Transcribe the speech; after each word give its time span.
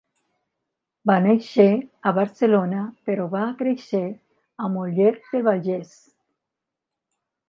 Va 1.09 1.17
néixer 1.25 1.65
a 2.11 2.13
Barcelona 2.19 2.79
però 3.09 3.27
va 3.35 3.43
créixer 3.59 4.01
a 4.65 4.71
Mollet 4.77 5.21
del 5.35 5.45
Vallès. 5.49 5.93